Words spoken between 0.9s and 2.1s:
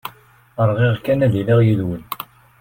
kan ad iliɣ yid-wen.